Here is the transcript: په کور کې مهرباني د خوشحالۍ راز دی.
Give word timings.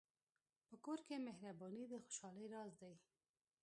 په 0.67 0.75
کور 0.85 0.99
کې 1.07 1.15
مهرباني 1.27 1.83
د 1.87 1.93
خوشحالۍ 2.05 2.45
راز 2.53 2.71
دی. 2.81 2.93